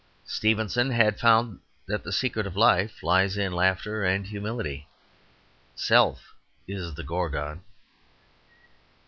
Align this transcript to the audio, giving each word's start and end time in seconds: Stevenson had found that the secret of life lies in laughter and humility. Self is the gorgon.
Stevenson 0.25 0.89
had 0.89 1.19
found 1.19 1.59
that 1.85 2.01
the 2.03 2.11
secret 2.11 2.47
of 2.47 2.57
life 2.57 3.03
lies 3.03 3.37
in 3.37 3.53
laughter 3.53 4.03
and 4.03 4.25
humility. 4.25 4.87
Self 5.75 6.33
is 6.67 6.95
the 6.95 7.03
gorgon. 7.03 7.61